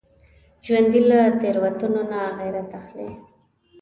ژوندي 0.65 1.01
له 1.09 1.19
تېروتنو 1.41 2.01
نه 2.09 2.17
عبرت 2.27 2.69
اخلي 2.79 3.09